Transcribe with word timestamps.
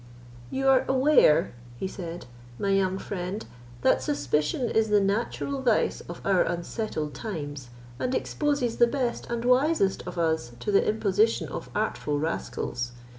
"You 0.49 0.67
are 0.67 0.83
aware," 0.87 1.53
he 1.77 1.87
said, 1.87 2.25
"my 2.57 2.69
young 2.71 2.97
friend, 2.97 3.45
that 3.83 4.01
suspicion 4.01 4.67
is 4.67 4.89
the 4.89 4.99
natural 4.99 5.61
vice 5.61 6.01
of 6.09 6.25
our 6.25 6.41
unsettled 6.41 7.13
times, 7.13 7.69
and 7.99 8.15
exposes 8.15 8.77
the 8.77 8.87
best 8.87 9.27
and 9.29 9.45
wisest 9.45 10.01
of 10.07 10.17
us 10.17 10.53
to 10.61 10.71
the 10.71 10.83
imposition 10.89 11.49
of 11.49 11.69
artful 11.75 12.17
rascals. 12.17 12.93